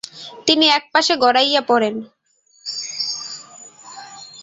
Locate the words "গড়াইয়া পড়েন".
1.17-1.95